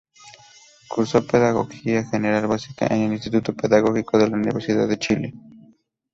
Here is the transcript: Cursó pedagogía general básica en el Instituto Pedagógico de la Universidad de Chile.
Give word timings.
Cursó 0.87 1.27
pedagogía 1.27 2.03
general 2.05 2.47
básica 2.47 2.87
en 2.87 3.03
el 3.03 3.13
Instituto 3.13 3.53
Pedagógico 3.53 4.17
de 4.17 4.29
la 4.31 4.35
Universidad 4.35 4.87
de 4.87 4.97
Chile. 4.97 5.33